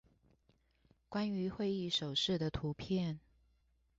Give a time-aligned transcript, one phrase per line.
[1.11, 3.19] 關於會議手勢的圖片